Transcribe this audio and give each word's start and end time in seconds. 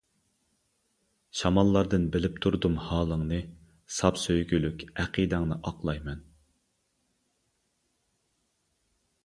شاماللاردىن 1.39 2.07
بىلىپ 2.15 2.39
تۇردۇم 2.45 2.77
ھالىڭنى، 2.85 3.39
ساپ 3.97 4.17
سۆيگۈلۈك 4.23 4.87
ئەقىدەڭنى 5.05 5.59
ئاقلايمەن. 5.59 6.27